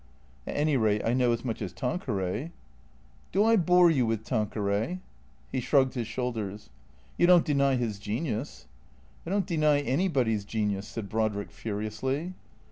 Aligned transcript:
"At 0.47 0.55
any 0.57 0.77
rate 0.77 1.05
I 1.05 1.13
know 1.13 1.31
as 1.31 1.45
much 1.45 1.61
as 1.61 1.71
Tanqueray."" 1.73 2.49
Do 3.33 3.43
I 3.43 3.55
bore 3.55 3.91
you 3.91 4.03
with 4.07 4.23
Tanqueray?" 4.23 4.97
He 5.51 5.59
shrugged 5.59 5.93
his 5.93 6.07
shoulders." 6.07 6.71
You 7.19 7.27
don't 7.27 7.45
deny 7.45 7.75
his 7.75 7.99
genius?"" 7.99 8.65
I 9.27 9.29
don't 9.29 9.45
deny 9.45 9.79
anybody's 9.81 10.43
genius," 10.43 10.87
said 10.87 11.07
Brodrick 11.07 11.51
furiously. 11.51 12.33